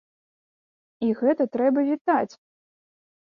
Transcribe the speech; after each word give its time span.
І 1.07 1.09
гэта 1.19 1.43
трэба 1.55 1.79
вітаць! 1.91 2.33